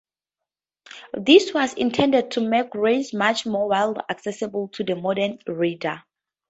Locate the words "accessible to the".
4.09-4.95